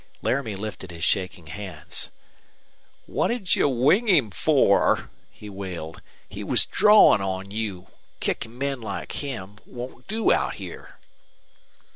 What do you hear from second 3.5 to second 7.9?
you wing him for?" he wailed. "He was drawin' on you.